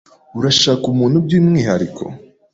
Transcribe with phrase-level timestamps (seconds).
[0.37, 2.03] Urashaka umuntu byumwihariko?